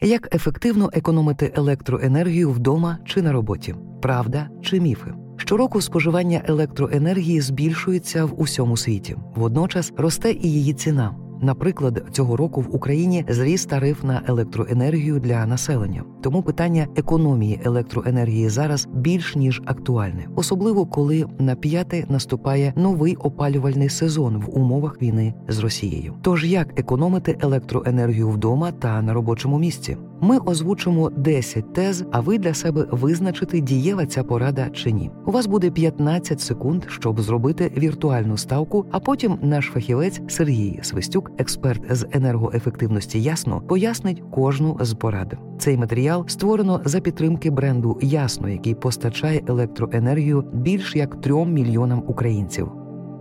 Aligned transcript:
Як 0.00 0.34
ефективно 0.34 0.90
економити 0.92 1.52
електроенергію 1.56 2.50
вдома 2.50 2.98
чи 3.04 3.22
на 3.22 3.32
роботі? 3.32 3.74
Правда 4.02 4.48
чи 4.62 4.80
міфи? 4.80 5.14
Щороку 5.36 5.80
споживання 5.80 6.42
електроенергії 6.46 7.40
збільшується 7.40 8.24
в 8.24 8.40
усьому 8.40 8.76
світі. 8.76 9.16
Водночас 9.34 9.92
росте 9.96 10.32
і 10.32 10.52
її 10.52 10.72
ціна. 10.72 11.27
Наприклад, 11.40 12.04
цього 12.12 12.36
року 12.36 12.60
в 12.60 12.74
Україні 12.74 13.24
зріс 13.28 13.66
тариф 13.66 14.04
на 14.04 14.22
електроенергію 14.26 15.20
для 15.20 15.46
населення, 15.46 16.04
тому 16.20 16.42
питання 16.42 16.86
економії 16.96 17.60
електроенергії 17.64 18.48
зараз 18.48 18.88
більш 18.94 19.36
ніж 19.36 19.62
актуальне, 19.64 20.28
особливо 20.36 20.86
коли 20.86 21.26
на 21.38 21.54
п'яте 21.54 22.04
наступає 22.08 22.72
новий 22.76 23.16
опалювальний 23.16 23.88
сезон 23.88 24.36
в 24.36 24.58
умовах 24.58 25.02
війни 25.02 25.34
з 25.48 25.58
Росією. 25.58 26.14
Тож 26.22 26.44
як 26.44 26.80
економити 26.80 27.38
електроенергію 27.40 28.28
вдома 28.28 28.72
та 28.72 29.02
на 29.02 29.12
робочому 29.12 29.58
місці? 29.58 29.96
Ми 30.20 30.38
озвучимо 30.38 31.10
10 31.10 31.72
тез, 31.72 32.04
а 32.12 32.20
ви 32.20 32.38
для 32.38 32.54
себе 32.54 32.86
визначите, 32.90 33.60
дієва 33.60 34.06
ця 34.06 34.24
порада 34.24 34.68
чи 34.72 34.92
ні. 34.92 35.10
У 35.26 35.30
вас 35.30 35.46
буде 35.46 35.70
15 35.70 36.40
секунд, 36.40 36.84
щоб 36.88 37.20
зробити 37.20 37.72
віртуальну 37.76 38.36
ставку. 38.36 38.86
А 38.90 39.00
потім 39.00 39.38
наш 39.42 39.66
фахівець 39.66 40.20
Сергій 40.28 40.78
Свистюк, 40.82 41.30
експерт 41.38 41.82
з 41.90 42.06
енергоефективності, 42.12 43.22
ясно 43.22 43.60
пояснить 43.60 44.22
кожну 44.30 44.76
з 44.80 44.94
порад. 44.94 45.38
Цей 45.58 45.76
матеріал 45.76 46.28
створено 46.28 46.80
за 46.84 47.00
підтримки 47.00 47.50
бренду 47.50 47.98
Ясно, 48.02 48.48
який 48.48 48.74
постачає 48.74 49.42
електроенергію 49.46 50.44
більш 50.52 50.96
як 50.96 51.20
трьом 51.20 51.52
мільйонам 51.52 52.04
українців. 52.06 52.68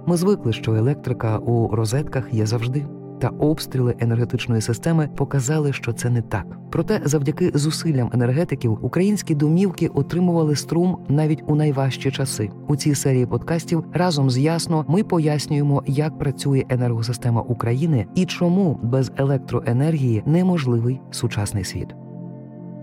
Ми 0.07 0.17
звикли, 0.17 0.53
що 0.53 0.73
електрика 0.73 1.37
у 1.37 1.75
розетках 1.75 2.33
є 2.33 2.45
завжди 2.45 2.85
та 3.19 3.27
обстріли 3.27 3.95
енергетичної 3.99 4.61
системи 4.61 5.09
показали, 5.15 5.73
що 5.73 5.93
це 5.93 6.09
не 6.09 6.21
так. 6.21 6.45
Проте, 6.71 7.01
завдяки 7.03 7.51
зусиллям 7.53 8.09
енергетиків, 8.13 8.79
українські 8.81 9.35
домівки 9.35 9.87
отримували 9.87 10.55
струм 10.55 10.97
навіть 11.09 11.43
у 11.47 11.55
найважчі 11.55 12.11
часи. 12.11 12.49
У 12.67 12.75
цій 12.75 12.95
серії 12.95 13.25
подкастів 13.25 13.85
разом 13.93 14.29
з 14.29 14.37
ясно 14.37 14.85
ми 14.87 15.03
пояснюємо, 15.03 15.83
як 15.87 16.17
працює 16.17 16.63
енергосистема 16.69 17.41
України 17.41 18.05
і 18.15 18.25
чому 18.25 18.79
без 18.83 19.11
електроенергії 19.17 20.23
неможливий 20.25 21.01
сучасний 21.11 21.63
світ. 21.63 21.95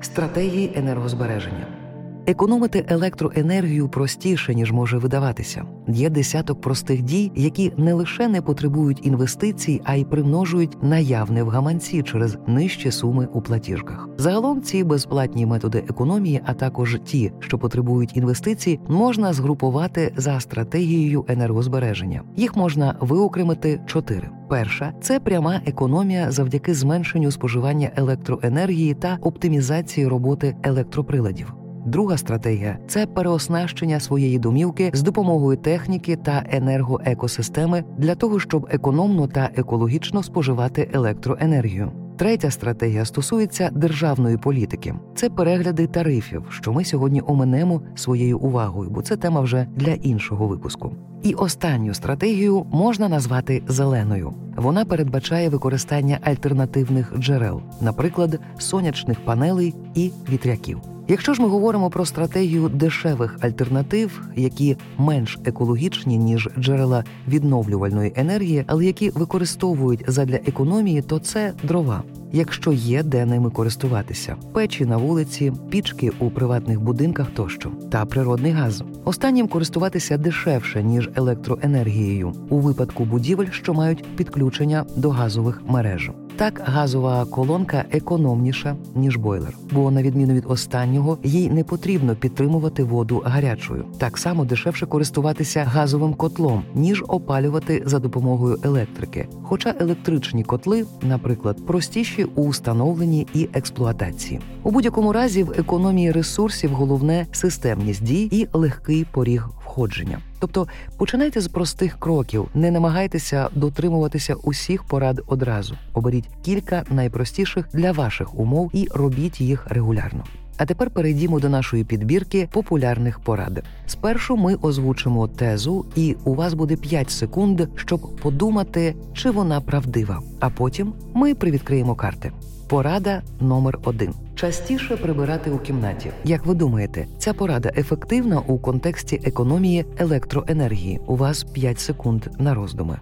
Стратегії 0.01 0.73
енергозбереження. 0.77 1.84
Економити 2.27 2.85
електроенергію 2.89 3.89
простіше 3.89 4.55
ніж 4.55 4.73
може 4.73 4.99
видаватися. 4.99 5.65
Є 5.89 6.11
десяток 6.11 6.61
простих 6.61 7.03
дій, 7.03 7.33
які 7.35 7.73
не 7.77 7.93
лише 7.93 8.29
не 8.29 8.43
потребують 8.43 9.07
інвестицій, 9.07 9.81
а 9.85 9.95
й 9.95 10.05
примножують 10.05 10.83
наявне 10.83 11.43
в 11.43 11.49
гаманці 11.49 12.03
через 12.03 12.39
нижчі 12.47 12.91
суми 12.91 13.29
у 13.33 13.41
платіжках. 13.41 14.09
Загалом 14.19 14.63
ці 14.63 14.85
безплатні 14.85 15.47
методи 15.47 15.85
економії, 15.89 16.41
а 16.45 16.55
також 16.55 16.99
ті, 17.05 17.33
що 17.39 17.59
потребують 17.59 18.17
інвестицій, 18.17 18.81
можна 18.89 19.33
згрупувати 19.33 20.13
за 20.17 20.41
стратегією 20.41 21.25
енергозбереження. 21.29 22.23
Їх 22.37 22.57
можна 22.57 22.97
виокремити 23.01 23.81
чотири. 23.87 24.29
Перша 24.49 24.93
це 25.01 25.21
пряма 25.21 25.61
економія 25.67 26.31
завдяки 26.31 26.75
зменшенню 26.75 27.31
споживання 27.31 27.91
електроенергії 27.97 28.95
та 28.95 29.19
оптимізації 29.23 30.07
роботи 30.07 30.57
електроприладів. 30.63 31.55
Друга 31.85 32.17
стратегія 32.17 32.79
це 32.89 33.07
переоснащення 33.07 34.01
своєї 34.01 34.39
домівки 34.39 34.91
з 34.95 35.03
допомогою 35.03 35.59
техніки 35.59 36.17
та 36.17 36.45
енергоекосистеми 36.51 37.85
для 37.99 38.15
того, 38.15 38.41
щоб 38.41 38.67
економно 38.71 39.27
та 39.27 39.51
екологічно 39.57 40.23
споживати 40.23 40.91
електроенергію. 40.93 41.93
Третя 42.17 42.51
стратегія 42.51 43.05
стосується 43.05 43.71
державної 43.73 44.37
політики. 44.37 44.95
Це 45.15 45.31
перегляди 45.31 45.87
тарифів, 45.87 46.45
що 46.49 46.73
ми 46.73 46.85
сьогодні 46.85 47.23
оминемо 47.27 47.83
своєю 47.95 48.39
увагою, 48.39 48.91
бо 48.91 49.03
це 49.03 49.17
тема 49.17 49.41
вже 49.41 49.67
для 49.77 49.93
іншого 49.93 50.47
випуску. 50.47 50.93
І 51.23 51.35
останню 51.35 51.95
стратегію 51.95 52.67
можна 52.73 53.09
назвати 53.09 53.63
зеленою. 53.69 54.33
Вона 54.57 54.85
передбачає 54.85 55.49
використання 55.49 56.19
альтернативних 56.23 57.13
джерел, 57.19 57.61
наприклад, 57.81 58.41
сонячних 58.59 59.21
панелей 59.25 59.75
і 59.95 60.13
вітряків. 60.31 60.94
Якщо 61.09 61.35
ж 61.35 61.43
ми 61.43 61.49
говоримо 61.49 61.91
про 61.91 62.07
стратегію 62.07 62.69
дешевих 62.69 63.39
альтернатив, 63.41 64.23
які 64.37 64.77
менш 64.99 65.39
екологічні 65.45 66.19
ніж 66.19 66.49
джерела 66.59 67.05
відновлювальної 67.29 68.13
енергії, 68.17 68.65
але 68.67 68.85
які 68.85 69.11
використовують 69.11 70.05
задля 70.07 70.39
економії, 70.47 71.03
то 71.03 71.19
це 71.19 71.53
дрова. 71.63 72.03
Якщо 72.33 72.73
є 72.73 73.03
де 73.03 73.27
ними 73.27 73.51
користуватися, 73.51 74.37
печі 74.53 74.87
на 74.87 74.97
вулиці, 74.97 75.53
пічки 75.71 76.13
у 76.19 76.31
приватних 76.31 76.81
будинках 76.81 77.27
тощо, 77.31 77.71
та 77.91 78.05
природний 78.05 78.53
газ. 78.53 78.83
Останнім 79.05 79.49
користуватися 79.49 80.17
дешевше 80.17 80.83
ніж 80.83 81.11
електроенергією 81.17 82.33
у 82.49 82.59
випадку 82.59 83.05
будівель, 83.05 83.51
що 83.51 83.75
мають 83.75 84.05
підключення 84.17 84.85
до 84.97 85.11
газових 85.11 85.63
мереж. 85.67 86.11
Так, 86.37 86.63
газова 86.65 87.25
колонка 87.25 87.85
економніша 87.91 88.77
ніж 88.95 89.17
бойлер, 89.17 89.57
бо 89.73 89.91
на 89.91 90.03
відміну 90.03 90.35
від 90.35 90.45
останнього, 90.49 91.19
їй 91.23 91.51
не 91.51 91.65
потрібно 91.65 92.17
підтримувати 92.17 92.85
воду 92.85 93.23
гарячою. 93.25 93.85
Так 93.99 94.19
само 94.19 94.45
дешевше 94.45 94.87
користуватися 94.87 95.65
газовим 95.65 96.15
котлом, 96.15 96.65
ніж 96.75 97.05
опалювати 97.09 97.83
за 97.87 97.99
допомогою 97.99 98.59
електрики. 98.63 99.29
Хоча 99.43 99.75
електричні 99.81 100.45
котли, 100.45 100.87
наприклад, 101.03 101.67
простіші 101.67 102.25
у 102.25 102.49
встановленні 102.49 103.27
і 103.35 103.49
експлуатації. 103.53 104.41
У 104.63 104.71
будь-якому 104.71 105.13
разі 105.13 105.43
в 105.43 105.51
економії 105.51 106.13
ресурсів 106.13 106.71
головне 106.71 107.27
системність 107.33 108.05
дій 108.05 108.29
і 108.33 108.49
легкий 108.53 109.07
поріг 109.13 109.49
входження. 109.75 110.19
Тобто 110.39 110.69
починайте 110.99 111.41
з 111.41 111.49
простих 111.49 111.99
кроків, 111.99 112.49
не 112.55 112.71
намагайтеся 112.71 113.49
дотримуватися 113.55 114.35
усіх 114.35 114.85
порад 114.85 115.21
одразу. 115.27 115.75
Оберіть 115.93 116.29
кілька 116.43 116.85
найпростіших 116.91 117.69
для 117.73 117.93
ваших 117.93 118.39
умов 118.39 118.71
і 118.73 118.89
робіть 118.95 119.41
їх 119.41 119.67
регулярно. 119.67 120.25
А 120.57 120.67
тепер 120.67 120.91
перейдімо 120.91 121.41
до 121.41 121.49
нашої 121.49 121.85
підбірки 121.85 122.49
популярних 122.53 123.21
порад. 123.21 123.65
Спершу 123.87 124.37
ми 124.37 124.55
озвучимо 124.55 125.29
тезу, 125.29 125.87
і 125.97 126.17
у 126.25 126.35
вас 126.35 126.55
буде 126.55 126.77
5 126.77 127.11
секунд, 127.11 127.61
щоб 127.77 128.17
подумати, 128.17 128.95
чи 129.15 129.31
вона 129.31 129.61
правдива. 129.61 130.23
А 130.41 130.51
потім 130.51 130.93
ми 131.15 131.35
привідкриємо 131.35 131.95
карти. 131.95 132.33
Порада 132.69 133.23
номер 133.41 133.79
один: 133.85 134.15
частіше 134.35 134.97
прибирати 134.97 135.51
у 135.51 135.59
кімнаті. 135.59 136.11
Як 136.25 136.47
ви 136.47 136.55
думаєте, 136.55 137.07
ця 137.19 137.35
порада 137.35 137.73
ефективна 137.77 138.41
у 138.41 138.59
контексті 138.59 139.21
економії 139.25 139.85
електроенергії? 139.99 141.01
У 141.07 141.17
вас 141.17 141.45
5 141.45 141.81
секунд 141.81 142.27
на 142.39 142.55
роздуми. 142.55 142.99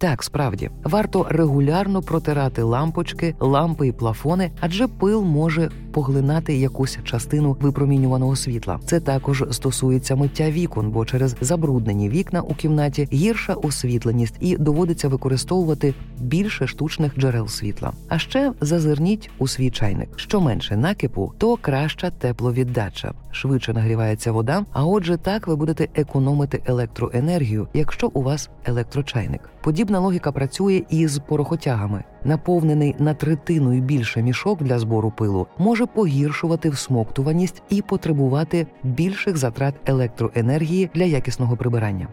Так, 0.00 0.22
справді 0.22 0.70
варто 0.84 1.26
регулярно 1.28 2.02
протирати 2.02 2.62
лампочки, 2.62 3.34
лампи 3.40 3.88
і 3.88 3.92
плафони, 3.92 4.50
адже 4.60 4.88
пил 4.88 5.22
може 5.22 5.70
поглинати 5.92 6.56
якусь 6.56 6.98
частину 7.04 7.56
випромінюваного 7.60 8.36
світла. 8.36 8.80
Це 8.84 9.00
також 9.00 9.44
стосується 9.50 10.16
миття 10.16 10.50
вікон, 10.50 10.90
бо 10.90 11.04
через 11.04 11.36
забруднені 11.40 12.08
вікна 12.08 12.40
у 12.40 12.54
кімнаті 12.54 13.08
гірша 13.12 13.54
освітленість 13.54 14.34
і 14.40 14.56
доводиться 14.56 15.08
використовувати 15.08 15.94
більше 16.18 16.66
штучних 16.66 17.18
джерел 17.18 17.48
світла. 17.48 17.92
А 18.08 18.18
ще 18.18 18.52
зазирніть 18.60 19.30
у 19.38 19.48
свій 19.48 19.70
чайник. 19.70 20.08
Що 20.16 20.40
менше 20.40 20.76
накипу, 20.76 21.32
то 21.38 21.56
краща 21.56 22.10
тепловіддача. 22.10 23.12
Швидше 23.30 23.72
нагрівається 23.72 24.32
вода. 24.32 24.64
А 24.72 24.84
отже, 24.84 25.16
так 25.16 25.46
ви 25.46 25.56
будете 25.56 25.88
економити 25.94 26.62
електроенергію, 26.66 27.68
якщо 27.74 28.10
у 28.14 28.22
вас 28.22 28.50
електрочайник. 28.64 29.50
Подібна 29.60 29.98
логіка 29.98 30.32
працює 30.32 30.82
і 30.88 31.06
з 31.06 31.18
порохотягами. 31.18 32.04
Наповнений 32.24 32.96
на 32.98 33.14
третину 33.14 33.72
і 33.72 33.80
більше 33.80 34.22
мішок 34.22 34.62
для 34.62 34.78
збору 34.78 35.10
пилу 35.10 35.46
може 35.58 35.86
погіршувати 35.86 36.70
всмоктуваність 36.70 37.62
і 37.68 37.82
потребувати 37.82 38.66
більших 38.82 39.36
затрат 39.36 39.74
електроенергії 39.86 40.90
для 40.94 41.04
якісного 41.04 41.56
прибирання. 41.56 42.08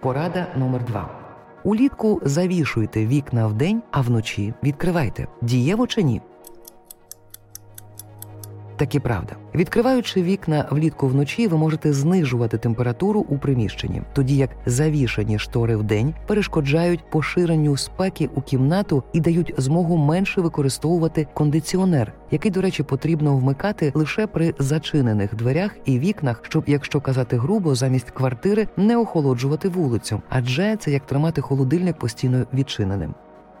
Порада 0.00 0.46
номер 0.56 0.84
2 0.84 1.08
Улітку 1.64 2.20
завішуйте 2.24 3.06
вікна 3.06 3.46
вдень, 3.46 3.82
а 3.90 4.00
вночі 4.00 4.54
відкривайте. 4.62 5.26
Дієво 5.42 5.86
чи 5.86 6.02
ні? 6.02 6.20
Так 8.80 8.94
і 8.94 9.00
правда. 9.00 9.36
Відкриваючи 9.54 10.22
вікна 10.22 10.66
влітку 10.70 11.08
вночі, 11.08 11.48
ви 11.48 11.56
можете 11.56 11.92
знижувати 11.92 12.58
температуру 12.58 13.26
у 13.28 13.38
приміщенні, 13.38 14.02
тоді 14.12 14.36
як 14.36 14.50
завішані 14.66 15.38
штори 15.38 15.76
в 15.76 15.82
день 15.82 16.14
перешкоджають 16.26 17.10
поширенню 17.10 17.76
спеки 17.76 18.30
у 18.34 18.40
кімнату 18.40 19.02
і 19.12 19.20
дають 19.20 19.54
змогу 19.56 19.96
менше 19.96 20.40
використовувати 20.40 21.26
кондиціонер, 21.34 22.12
який, 22.30 22.50
до 22.50 22.60
речі, 22.60 22.82
потрібно 22.82 23.36
вмикати 23.36 23.92
лише 23.94 24.26
при 24.26 24.54
зачинених 24.58 25.34
дверях 25.34 25.76
і 25.84 25.98
вікнах, 25.98 26.40
щоб, 26.42 26.64
якщо 26.66 27.00
казати 27.00 27.36
грубо, 27.36 27.74
замість 27.74 28.10
квартири 28.10 28.68
не 28.76 28.96
охолоджувати 28.96 29.68
вулицю, 29.68 30.22
адже 30.28 30.76
це 30.76 30.90
як 30.90 31.06
тримати 31.06 31.40
холодильник 31.40 31.98
постійно 31.98 32.46
відчиненим. 32.54 33.14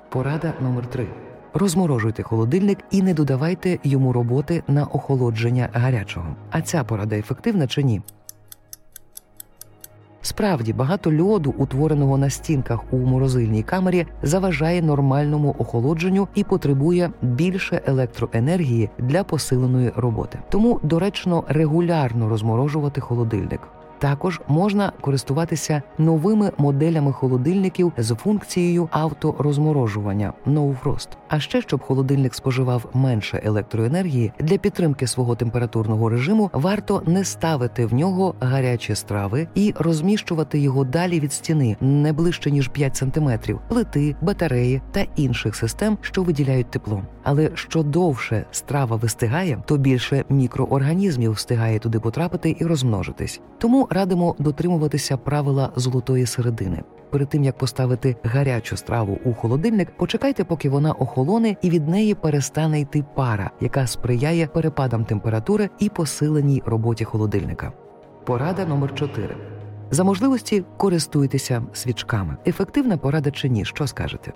Порада 0.08 0.52
номер 0.60 0.86
3 0.86 1.06
Розморожуйте 1.54 2.22
холодильник 2.22 2.78
і 2.90 3.02
не 3.02 3.14
додавайте 3.14 3.78
йому 3.84 4.12
роботи 4.12 4.62
на 4.68 4.84
охолодження 4.84 5.68
гарячого. 5.72 6.26
А 6.50 6.60
ця 6.60 6.84
порада 6.84 7.16
ефективна 7.16 7.66
чи 7.66 7.82
ні? 7.82 8.02
Справді 10.22 10.72
багато 10.72 11.12
льоду, 11.18 11.54
утвореного 11.58 12.18
на 12.18 12.30
стінках 12.30 12.92
у 12.92 12.96
морозильній 12.96 13.62
камері, 13.62 14.06
заважає 14.22 14.82
нормальному 14.82 15.56
охолодженню 15.58 16.28
і 16.34 16.44
потребує 16.44 17.10
більше 17.22 17.80
електроенергії 17.86 18.90
для 18.98 19.24
посиленої 19.24 19.92
роботи. 19.96 20.38
Тому 20.48 20.80
доречно 20.82 21.44
регулярно 21.48 22.28
розморожувати 22.28 23.00
холодильник. 23.00 23.60
Також 24.00 24.40
можна 24.48 24.92
користуватися 25.00 25.82
новими 25.98 26.50
моделями 26.58 27.12
холодильників 27.12 27.92
з 27.98 28.14
функцією 28.14 28.88
авторозморожування 28.92 30.32
No 30.46 30.76
Frost. 30.82 31.08
А 31.28 31.40
ще 31.40 31.62
щоб 31.62 31.80
холодильник 31.80 32.34
споживав 32.34 32.86
менше 32.94 33.40
електроенергії 33.44 34.32
для 34.40 34.58
підтримки 34.58 35.06
свого 35.06 35.36
температурного 35.36 36.08
режиму, 36.08 36.50
варто 36.52 37.02
не 37.06 37.24
ставити 37.24 37.86
в 37.86 37.94
нього 37.94 38.34
гарячі 38.40 38.94
страви 38.94 39.48
і 39.54 39.74
розміщувати 39.78 40.58
його 40.58 40.84
далі 40.84 41.20
від 41.20 41.32
стіни 41.32 41.76
не 41.80 42.12
ближче 42.12 42.50
ніж 42.50 42.68
5 42.68 42.96
см, 42.96 43.30
плити, 43.68 44.16
батареї 44.20 44.82
та 44.92 45.06
інших 45.16 45.56
систем, 45.56 45.98
що 46.00 46.22
виділяють 46.22 46.70
тепло. 46.70 47.02
Але 47.22 47.50
що 47.54 47.82
довше 47.82 48.44
страва 48.50 48.96
вистигає, 48.96 49.62
то 49.66 49.76
більше 49.76 50.24
мікроорганізмів 50.28 51.32
встигає 51.32 51.78
туди 51.78 52.00
потрапити 52.00 52.56
і 52.60 52.64
розмножитись. 52.64 53.40
Тому 53.58 53.88
радимо 53.90 54.34
дотримуватися 54.38 55.16
правила 55.16 55.72
золотої 55.76 56.26
середини. 56.26 56.82
Перед 57.10 57.28
тим 57.28 57.44
як 57.44 57.58
поставити 57.58 58.16
гарячу 58.22 58.76
страву 58.76 59.18
у 59.24 59.34
холодильник, 59.34 59.96
почекайте, 59.96 60.44
поки 60.44 60.68
вона 60.68 60.92
охолоне 60.92 61.56
і 61.62 61.70
від 61.70 61.88
неї 61.88 62.14
перестане 62.14 62.80
йти 62.80 63.04
пара, 63.14 63.50
яка 63.60 63.86
сприяє 63.86 64.46
перепадам 64.46 65.04
температури 65.04 65.68
і 65.78 65.88
посиленій 65.88 66.62
роботі 66.66 67.04
холодильника. 67.04 67.72
Порада 68.24 68.66
номер 68.66 68.94
4. 68.94 69.36
За 69.90 70.04
можливості 70.04 70.64
користуйтеся 70.76 71.62
свічками. 71.72 72.36
Ефективна 72.46 72.96
порада 72.96 73.30
чи 73.30 73.48
ні? 73.48 73.64
Що 73.64 73.86
скажете? 73.86 74.32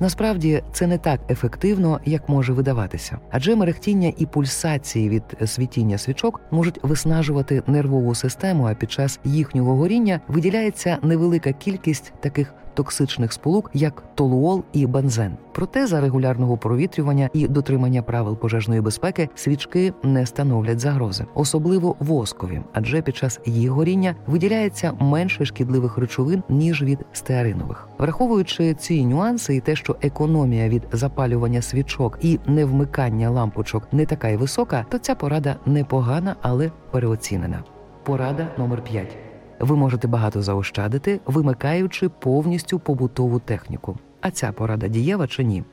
Насправді 0.00 0.62
це 0.72 0.86
не 0.86 0.98
так 0.98 1.20
ефективно, 1.30 2.00
як 2.04 2.28
може 2.28 2.52
видаватися, 2.52 3.18
адже 3.30 3.56
мерехтіння 3.56 4.12
і 4.18 4.26
пульсації 4.26 5.08
від 5.08 5.22
світіння 5.46 5.98
свічок 5.98 6.40
можуть 6.50 6.78
виснажувати 6.82 7.62
нервову 7.66 8.14
систему. 8.14 8.64
А 8.64 8.74
під 8.74 8.92
час 8.92 9.20
їхнього 9.24 9.76
горіння 9.76 10.20
виділяється 10.28 10.98
невелика 11.02 11.52
кількість 11.52 12.12
таких 12.20 12.54
токсичних 12.74 13.32
сполук, 13.32 13.70
як 13.74 14.02
толуол 14.14 14.64
і 14.72 14.86
бензен. 14.86 15.36
Проте 15.52 15.86
за 15.86 16.00
регулярного 16.00 16.56
провітрювання 16.56 17.30
і 17.32 17.48
дотримання 17.48 18.02
правил 18.02 18.36
пожежної 18.36 18.80
безпеки 18.80 19.28
свічки 19.34 19.92
не 20.02 20.26
становлять 20.26 20.80
загрози, 20.80 21.24
особливо 21.34 21.96
воскові, 21.98 22.60
адже 22.72 23.02
під 23.02 23.16
час 23.16 23.40
їх 23.46 23.70
горіння 23.70 24.14
виділяється 24.26 24.92
менше 25.00 25.44
шкідливих 25.44 25.98
речовин 25.98 26.42
ніж 26.48 26.82
від 26.82 26.98
стеаринових. 27.12 27.88
Враховуючи 27.98 28.74
ці 28.74 29.06
нюанси, 29.06 29.56
і 29.56 29.60
те, 29.60 29.76
що 29.76 29.96
економія 30.02 30.68
від 30.68 30.82
запалювання 30.92 31.62
свічок 31.62 32.18
і 32.20 32.38
невмикання 32.46 33.30
лампочок 33.30 33.88
не 33.92 34.06
така 34.06 34.28
й 34.28 34.36
висока, 34.36 34.84
то 34.88 34.98
ця 34.98 35.14
порада 35.14 35.56
непогана, 35.66 36.36
але 36.42 36.70
переоцінена. 36.90 37.64
Порада 38.04 38.48
номер 38.58 38.84
5. 38.84 39.23
Ви 39.64 39.76
можете 39.76 40.08
багато 40.08 40.42
заощадити, 40.42 41.20
вимикаючи 41.26 42.08
повністю 42.08 42.78
побутову 42.78 43.38
техніку. 43.38 43.98
А 44.20 44.30
ця 44.30 44.52
порада 44.52 44.88
дієва 44.88 45.26
чи 45.26 45.44
ні? 45.44 45.64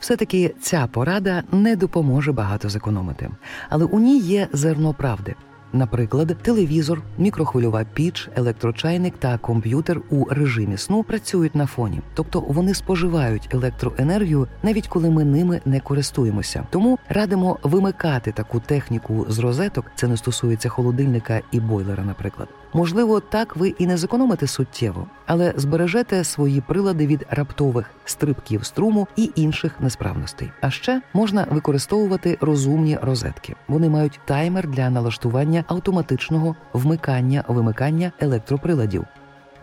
Все-таки 0.00 0.54
ця 0.60 0.86
порада 0.86 1.42
не 1.52 1.76
допоможе 1.76 2.32
багато 2.32 2.68
зекономити, 2.68 3.30
але 3.68 3.84
у 3.84 4.00
ній 4.00 4.18
є 4.18 4.48
зерно 4.52 4.94
правди. 4.94 5.34
Наприклад, 5.72 6.36
телевізор, 6.42 7.02
мікрохвильова 7.18 7.84
піч, 7.94 8.28
електрочайник 8.36 9.14
та 9.18 9.38
комп'ютер 9.38 10.00
у 10.10 10.24
режимі 10.30 10.76
сну 10.76 11.02
працюють 11.02 11.54
на 11.54 11.66
фоні, 11.66 12.00
тобто 12.14 12.40
вони 12.40 12.74
споживають 12.74 13.48
електроенергію 13.54 14.48
навіть 14.62 14.88
коли 14.88 15.10
ми 15.10 15.24
ними 15.24 15.60
не 15.64 15.80
користуємося. 15.80 16.66
Тому 16.70 16.98
радимо 17.08 17.58
вимикати 17.62 18.32
таку 18.32 18.60
техніку 18.60 19.26
з 19.28 19.38
розеток. 19.38 19.86
Це 19.94 20.08
не 20.08 20.16
стосується 20.16 20.68
холодильника 20.68 21.40
і 21.52 21.60
бойлера, 21.60 22.04
наприклад. 22.04 22.48
Можливо, 22.74 23.20
так 23.20 23.56
ви 23.56 23.68
і 23.68 23.86
не 23.86 23.96
зекономите 23.96 24.46
суттєво, 24.46 25.06
але 25.26 25.54
збережете 25.56 26.24
свої 26.24 26.60
прилади 26.60 27.06
від 27.06 27.26
раптових 27.30 27.90
стрибків 28.04 28.64
струму 28.64 29.08
і 29.16 29.30
інших 29.34 29.80
несправностей. 29.80 30.50
А 30.60 30.70
ще 30.70 31.02
можна 31.14 31.46
використовувати 31.50 32.38
розумні 32.40 32.98
розетки. 33.02 33.54
Вони 33.68 33.88
мають 33.88 34.20
таймер 34.24 34.68
для 34.68 34.90
налаштування 34.90 35.64
автоматичного 35.66 36.56
вмикання 36.72 37.44
вимикання 37.48 38.12
електроприладів. 38.20 39.04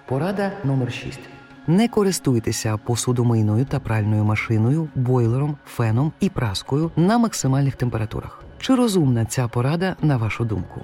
Порада 0.07 0.51
номер 0.63 0.94
6. 0.94 1.19
Не 1.67 1.88
користуйтеся 1.88 2.77
посудомийною 2.77 3.65
та 3.65 3.79
пральною 3.79 4.23
машиною, 4.23 4.88
бойлером, 4.95 5.57
феном 5.65 6.11
і 6.19 6.29
праскою 6.29 6.91
на 6.95 7.17
максимальних 7.17 7.75
температурах. 7.75 8.44
Чи 8.59 8.75
розумна 8.75 9.25
ця 9.25 9.47
порада 9.47 9.95
на 10.01 10.17
вашу 10.17 10.45
думку? 10.45 10.81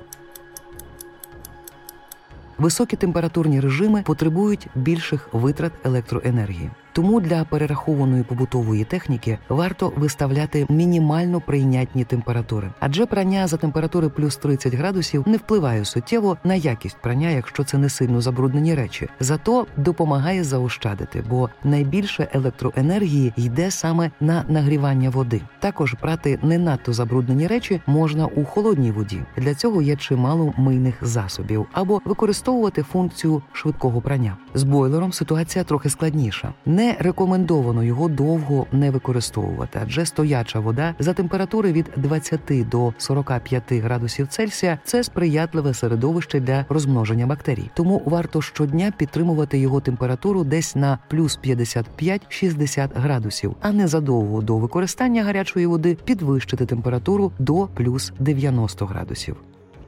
Високі 2.57 2.95
температурні 2.95 3.59
режими 3.59 4.01
потребують 4.05 4.67
більших 4.75 5.29
витрат 5.31 5.71
електроенергії. 5.83 6.69
Тому 6.95 7.19
для 7.19 7.43
перерахованої 7.43 8.23
побутової 8.23 8.83
техніки 8.83 9.37
варто 9.49 9.93
виставляти 9.95 10.65
мінімально 10.69 11.41
прийнятні 11.41 12.03
температури, 12.03 12.71
адже 12.79 13.05
прання 13.05 13.47
за 13.47 13.57
температури 13.57 14.09
плюс 14.09 14.37
30 14.37 14.73
градусів 14.73 15.23
не 15.27 15.37
впливає 15.37 15.85
суттєво 15.85 16.37
на 16.43 16.55
якість 16.55 16.97
прання, 17.01 17.29
якщо 17.29 17.63
це 17.63 17.77
не 17.77 17.89
сильно 17.89 18.21
забруднені 18.21 18.75
речі. 18.75 19.09
Зато 19.19 19.67
допомагає 19.77 20.43
заощадити, 20.43 21.23
бо 21.29 21.49
найбільше 21.63 22.27
електроенергії 22.33 23.33
йде 23.37 23.71
саме 23.71 24.11
на 24.19 24.45
нагрівання 24.47 25.09
води. 25.09 25.41
Також 25.59 25.93
прати 25.93 26.39
не 26.43 26.57
надто 26.57 26.93
забруднені 26.93 27.47
речі 27.47 27.81
можна 27.87 28.25
у 28.25 28.45
холодній 28.45 28.91
воді. 28.91 29.21
Для 29.37 29.55
цього 29.55 29.81
є 29.81 29.95
чимало 29.95 30.53
мийних 30.57 30.95
засобів 31.01 31.65
або 31.73 32.01
використовувати 32.05 32.83
функцію 32.83 33.41
швидкого 33.53 34.01
прання. 34.01 34.37
З 34.53 34.63
бойлером 34.63 35.13
ситуація 35.13 35.63
трохи 35.63 35.89
складніша. 35.89 36.53
Не 36.65 36.84
не 36.85 36.95
рекомендовано 36.99 37.83
його 37.83 38.07
довго 38.07 38.67
не 38.71 38.91
використовувати, 38.91 39.79
адже 39.83 40.05
стояча 40.05 40.59
вода 40.59 40.95
за 40.99 41.13
температури 41.13 41.71
від 41.71 41.91
20 41.97 42.69
до 42.69 42.93
45 42.97 43.73
градусів 43.73 44.27
Цельсія 44.27 44.79
це 44.83 45.03
сприятливе 45.03 45.73
середовище 45.73 46.39
для 46.39 46.65
розмноження 46.69 47.27
бактерій. 47.27 47.69
Тому 47.73 48.01
варто 48.05 48.41
щодня 48.41 48.93
підтримувати 48.97 49.57
його 49.57 49.81
температуру 49.81 50.43
десь 50.43 50.75
на 50.75 50.99
плюс 51.07 51.39
55-60 51.43 52.89
градусів, 52.95 53.55
а 53.61 53.71
не 53.71 53.87
задовго 53.87 54.41
до 54.41 54.57
використання 54.57 55.23
гарячої 55.23 55.65
води 55.65 55.97
підвищити 56.05 56.65
температуру 56.65 57.31
до 57.39 57.67
плюс 57.67 58.13
90 58.19 58.85
градусів. 58.85 59.35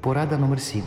Порада 0.01 0.37
номер 0.37 0.61
7. 0.61 0.81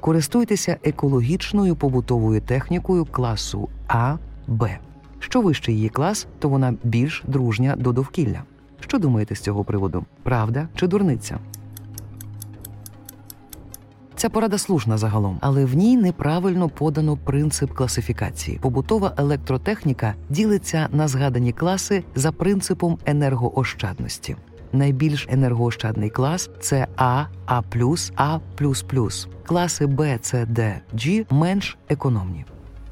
Користуйтеся 0.00 0.76
екологічною 0.84 1.76
побутовою 1.76 2.40
технікою 2.40 3.04
класу 3.04 3.68
А, 3.88 4.16
Б. 4.46 4.78
Що 5.24 5.40
вищий 5.40 5.74
її 5.74 5.88
клас, 5.88 6.26
то 6.38 6.48
вона 6.48 6.74
більш 6.82 7.22
дружня 7.26 7.74
до 7.78 7.92
довкілля. 7.92 8.42
Що 8.80 8.98
думаєте 8.98 9.34
з 9.34 9.40
цього 9.40 9.64
приводу? 9.64 10.04
Правда 10.22 10.68
чи 10.74 10.86
дурниця? 10.86 11.38
Ця 14.16 14.28
порада 14.28 14.58
слушна 14.58 14.98
загалом, 14.98 15.38
але 15.40 15.64
в 15.64 15.74
ній 15.74 15.96
неправильно 15.96 16.68
подано 16.68 17.16
принцип 17.16 17.72
класифікації. 17.72 18.58
Побутова 18.58 19.14
електротехніка 19.16 20.14
ділиться 20.28 20.88
на 20.92 21.08
згадані 21.08 21.52
класи 21.52 22.04
за 22.14 22.32
принципом 22.32 22.98
енергоощадності. 23.06 24.36
Найбільш 24.72 25.26
енергоощадний 25.30 26.10
клас 26.10 26.50
це 26.60 26.86
А, 26.96 27.24
А+, 27.46 27.62
А++. 28.16 28.40
Класи 29.46 29.86
Б, 29.86 30.18
С, 30.22 30.46
Д, 30.46 30.80
G 30.94 31.26
менш 31.30 31.78
економні. 31.88 32.44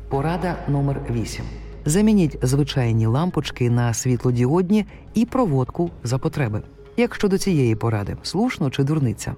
Порада 0.09 0.57
номер 0.69 1.01
8. 1.11 1.45
Замініть 1.85 2.39
звичайні 2.43 3.07
лампочки 3.07 3.71
на 3.71 3.95
світлодіодні 3.95 4.87
і 5.15 5.25
проводку 5.25 5.91
за 6.05 6.19
потреби. 6.19 6.63
Як 6.97 7.15
щодо 7.15 7.39
цієї 7.39 7.75
поради, 7.77 8.17
слушно 8.23 8.71
чи 8.71 8.85
дурниця? 8.85 9.35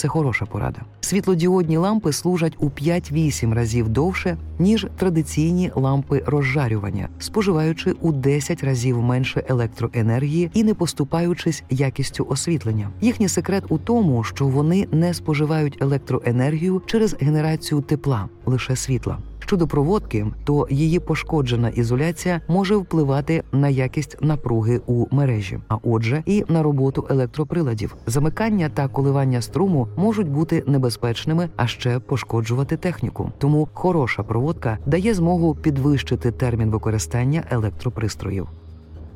Це 0.00 0.08
хороша 0.08 0.46
порада. 0.46 0.80
Світлодіодні 1.00 1.76
лампи 1.76 2.12
служать 2.12 2.56
у 2.58 2.66
5-8 2.66 3.54
разів 3.54 3.88
довше 3.88 4.36
ніж 4.58 4.86
традиційні 4.96 5.70
лампи 5.74 6.22
розжарювання, 6.26 7.08
споживаючи 7.18 7.92
у 7.92 8.12
10 8.12 8.64
разів 8.64 9.02
менше 9.02 9.44
електроенергії 9.48 10.50
і 10.54 10.64
не 10.64 10.74
поступаючись 10.74 11.62
якістю 11.70 12.26
освітлення. 12.28 12.90
Їхній 13.00 13.28
секрет 13.28 13.64
у 13.68 13.78
тому, 13.78 14.24
що 14.24 14.46
вони 14.46 14.88
не 14.92 15.14
споживають 15.14 15.78
електроенергію 15.82 16.82
через 16.86 17.16
генерацію 17.20 17.80
тепла, 17.80 18.28
лише 18.46 18.76
світла. 18.76 19.18
Щодо 19.50 19.66
проводки, 19.66 20.26
то 20.44 20.66
її 20.70 21.00
пошкоджена 21.00 21.68
ізоляція 21.68 22.40
може 22.48 22.76
впливати 22.76 23.42
на 23.52 23.68
якість 23.68 24.16
напруги 24.20 24.80
у 24.86 25.06
мережі, 25.10 25.58
а 25.68 25.76
отже, 25.82 26.22
і 26.26 26.44
на 26.48 26.62
роботу 26.62 27.06
електроприладів. 27.10 27.96
Замикання 28.06 28.68
та 28.68 28.88
коливання 28.88 29.42
струму 29.42 29.88
можуть 29.96 30.28
бути 30.28 30.64
небезпечними, 30.66 31.48
а 31.56 31.66
ще 31.66 31.98
пошкоджувати 31.98 32.76
техніку. 32.76 33.32
Тому 33.38 33.68
хороша 33.74 34.22
проводка 34.22 34.78
дає 34.86 35.14
змогу 35.14 35.54
підвищити 35.54 36.32
термін 36.32 36.70
використання 36.70 37.44
електропристроїв. 37.50 38.48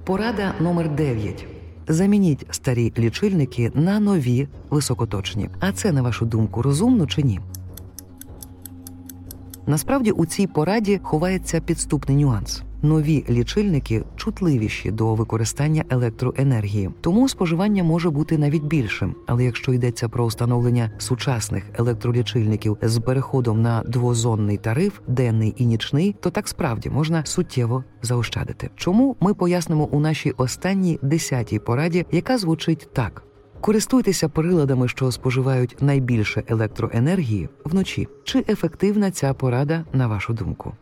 Порада 0.04 0.54
номер 0.60 0.94
9. 0.94 1.46
Замініть 1.88 2.46
старі 2.50 2.92
лічильники 2.98 3.72
на 3.74 4.00
нові 4.00 4.48
високоточні. 4.70 5.48
А 5.60 5.72
це 5.72 5.92
на 5.92 6.02
вашу 6.02 6.26
думку 6.26 6.62
розумно 6.62 7.06
чи 7.06 7.22
ні? 7.22 7.40
Насправді 9.66 10.10
у 10.10 10.26
цій 10.26 10.46
пораді 10.46 11.00
ховається 11.02 11.60
підступний 11.60 12.16
нюанс. 12.16 12.62
Нові 12.82 13.24
лічильники 13.30 14.04
чутливіші 14.16 14.90
до 14.90 15.14
використання 15.14 15.84
електроенергії, 15.90 16.90
тому 17.00 17.28
споживання 17.28 17.84
може 17.84 18.10
бути 18.10 18.38
навіть 18.38 18.62
більшим. 18.64 19.14
Але 19.26 19.44
якщо 19.44 19.72
йдеться 19.72 20.08
про 20.08 20.26
встановлення 20.26 20.90
сучасних 20.98 21.64
електролічильників 21.74 22.78
з 22.82 22.98
переходом 22.98 23.62
на 23.62 23.82
двозонний 23.82 24.56
тариф, 24.56 25.00
денний 25.08 25.54
і 25.56 25.66
нічний, 25.66 26.16
то 26.20 26.30
так 26.30 26.48
справді 26.48 26.90
можна 26.90 27.24
суттєво 27.24 27.84
заощадити. 28.02 28.70
Чому 28.76 29.16
ми 29.20 29.34
пояснимо 29.34 29.84
у 29.84 30.00
нашій 30.00 30.30
останній 30.30 30.98
десятій 31.02 31.58
пораді, 31.58 32.06
яка 32.12 32.38
звучить 32.38 32.88
так. 32.92 33.22
Користуйтеся 33.64 34.28
приладами, 34.28 34.88
що 34.88 35.12
споживають 35.12 35.76
найбільше 35.80 36.42
електроенергії 36.48 37.48
вночі. 37.64 38.08
Чи 38.24 38.44
ефективна 38.48 39.10
ця 39.10 39.34
порада 39.34 39.84
на 39.92 40.06
вашу 40.06 40.32
думку? 40.32 40.72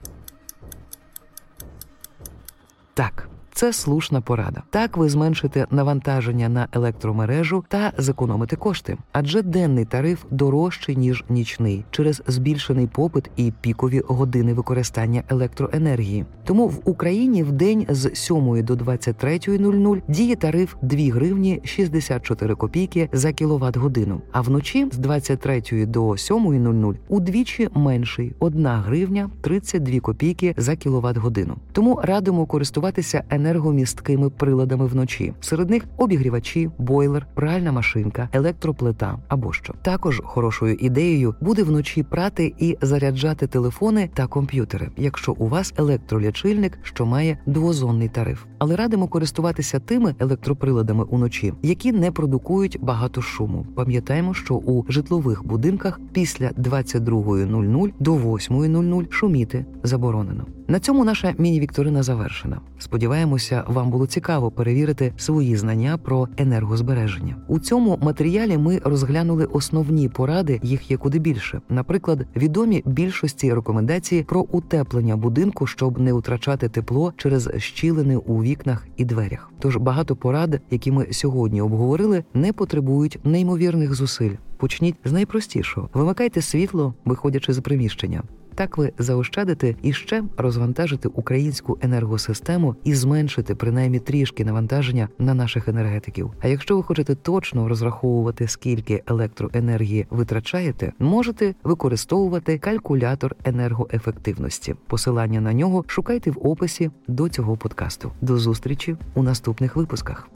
Так. 2.94 3.28
Це 3.62 3.72
слушна 3.72 4.20
порада. 4.20 4.62
Так 4.70 4.96
ви 4.96 5.08
зменшите 5.08 5.66
навантаження 5.70 6.48
на 6.48 6.68
електромережу 6.72 7.64
та 7.68 7.92
зекономите 7.98 8.56
кошти, 8.56 8.96
адже 9.12 9.42
денний 9.42 9.84
тариф 9.84 10.24
дорожчий 10.30 10.96
ніж 10.96 11.24
нічний 11.28 11.84
через 11.90 12.22
збільшений 12.26 12.86
попит 12.86 13.30
і 13.36 13.52
пікові 13.60 14.02
години 14.06 14.54
використання 14.54 15.22
електроенергії. 15.28 16.24
Тому 16.44 16.68
в 16.68 16.80
Україні 16.84 17.42
в 17.42 17.52
день 17.52 17.86
з 17.88 18.10
7 18.14 18.64
до 18.64 18.74
23.00 18.74 20.02
діє 20.08 20.36
тариф 20.36 20.74
2 20.82 20.98
гривні 20.98 21.60
64 21.64 22.54
копійки 22.54 23.08
за 23.12 23.32
кіловат 23.32 23.76
годину. 23.76 24.20
А 24.32 24.40
вночі 24.40 24.88
з 24.92 24.98
23 24.98 25.86
до 25.86 26.08
7.00 26.08 26.96
удвічі 27.08 27.68
менший 27.74 28.34
1 28.38 28.66
гривня 28.66 29.30
32 29.40 30.00
копійки 30.00 30.54
за 30.56 30.76
кіловат 30.76 31.16
годину. 31.16 31.56
Тому 31.72 32.00
радимо 32.02 32.46
користуватися 32.46 33.24
енергією 33.30 33.51
енергомісткими 33.52 34.30
приладами 34.30 34.86
вночі. 34.86 35.32
Серед 35.40 35.70
них 35.70 35.84
обігрівачі, 35.96 36.70
бойлер, 36.78 37.26
пральна 37.34 37.72
машинка, 37.72 38.28
електроплита 38.32 39.18
або 39.28 39.52
що. 39.52 39.74
Також 39.82 40.22
хорошою 40.24 40.74
ідеєю 40.74 41.34
буде 41.40 41.62
вночі 41.62 42.02
прати 42.02 42.54
і 42.58 42.76
заряджати 42.82 43.46
телефони 43.46 44.10
та 44.14 44.26
комп'ютери, 44.26 44.90
якщо 44.96 45.32
у 45.32 45.48
вас 45.48 45.74
електролічильник, 45.76 46.78
що 46.82 47.06
має 47.06 47.38
двозонний 47.46 48.08
тариф. 48.08 48.44
Але 48.58 48.76
радимо 48.76 49.08
користуватися 49.08 49.78
тими 49.78 50.14
електроприладами 50.18 51.04
уночі, 51.04 51.52
які 51.62 51.92
не 51.92 52.10
продукують 52.10 52.78
багато 52.80 53.22
шуму. 53.22 53.66
Пам'ятаємо, 53.76 54.34
що 54.34 54.54
у 54.54 54.84
житлових 54.88 55.46
будинках 55.46 56.00
після 56.12 56.48
22.00 56.48 57.92
до 58.00 58.14
8.00 58.14 59.10
шуміти 59.10 59.64
заборонено. 59.82 60.46
На 60.72 60.80
цьому 60.80 61.04
наша 61.04 61.34
міні-вікторина 61.38 62.02
завершена. 62.02 62.60
Сподіваємося, 62.78 63.64
вам 63.66 63.90
було 63.90 64.06
цікаво 64.06 64.50
перевірити 64.50 65.12
свої 65.16 65.56
знання 65.56 65.98
про 65.98 66.28
енергозбереження. 66.36 67.36
У 67.48 67.58
цьому 67.58 67.98
матеріалі 68.02 68.58
ми 68.58 68.80
розглянули 68.84 69.44
основні 69.44 70.08
поради, 70.08 70.60
їх 70.62 70.90
є 70.90 70.96
куди 70.96 71.18
більше. 71.18 71.60
Наприклад, 71.68 72.26
відомі 72.36 72.82
більшості 72.86 73.54
рекомендації 73.54 74.22
про 74.22 74.40
утеплення 74.40 75.16
будинку, 75.16 75.66
щоб 75.66 76.00
не 76.00 76.12
втрачати 76.12 76.68
тепло 76.68 77.12
через 77.16 77.50
щілини 77.58 78.16
у 78.16 78.42
вікнах 78.42 78.86
і 78.96 79.04
дверях. 79.04 79.50
Тож 79.58 79.76
багато 79.76 80.16
порад, 80.16 80.60
які 80.70 80.92
ми 80.92 81.06
сьогодні 81.10 81.62
обговорили, 81.62 82.24
не 82.34 82.52
потребують 82.52 83.18
неймовірних 83.24 83.94
зусиль. 83.94 84.36
Почніть 84.56 84.96
з 85.04 85.12
найпростішого: 85.12 85.88
вимикайте 85.94 86.42
світло, 86.42 86.94
виходячи 87.04 87.52
з 87.52 87.60
приміщення. 87.60 88.22
Так 88.54 88.78
ви 88.78 88.92
заощадите 88.98 89.74
і 89.82 89.92
ще 89.92 90.24
розвантажите 90.36 91.08
українську 91.08 91.78
енергосистему 91.82 92.76
і 92.84 92.94
зменшите 92.94 93.54
принаймні 93.54 93.98
трішки 93.98 94.44
навантаження 94.44 95.08
на 95.18 95.34
наших 95.34 95.68
енергетиків. 95.68 96.30
А 96.40 96.48
якщо 96.48 96.76
ви 96.76 96.82
хочете 96.82 97.14
точно 97.14 97.68
розраховувати, 97.68 98.48
скільки 98.48 99.02
електроенергії 99.06 100.06
витрачаєте, 100.10 100.92
можете 100.98 101.54
використовувати 101.64 102.58
калькулятор 102.58 103.36
енергоефективності. 103.44 104.74
Посилання 104.86 105.40
на 105.40 105.52
нього 105.52 105.84
шукайте 105.86 106.30
в 106.30 106.46
описі 106.46 106.90
до 107.08 107.28
цього 107.28 107.56
подкасту. 107.56 108.12
До 108.20 108.38
зустрічі 108.38 108.96
у 109.14 109.22
наступних 109.22 109.76
випусках. 109.76 110.28